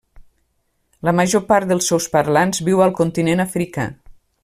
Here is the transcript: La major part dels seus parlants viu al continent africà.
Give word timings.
La 1.09 1.13
major 1.19 1.43
part 1.51 1.69
dels 1.73 1.91
seus 1.93 2.07
parlants 2.17 2.65
viu 2.71 2.85
al 2.87 2.97
continent 3.03 3.49
africà. 3.49 3.91